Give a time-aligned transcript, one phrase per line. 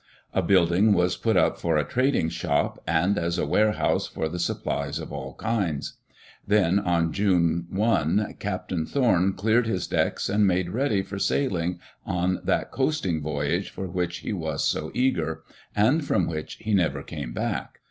[0.33, 4.27] A building was put up for a trad ing shop and as a warehouse for
[4.27, 5.99] the supplies of all kinds.
[6.47, 12.39] Then, on June i, Captain Thorn cleared his decks and made ready for sailing on
[12.43, 14.63] that coasting voyage for which Digitized by CjOOQ IC HOW THEY BUILT ASTORIA he was
[14.63, 15.43] so eager—
[15.87, 17.79] and from which he never came back.